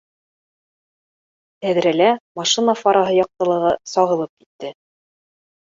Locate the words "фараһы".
2.81-3.15